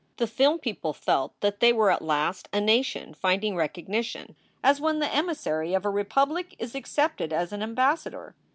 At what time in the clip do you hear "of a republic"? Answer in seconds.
5.75-6.55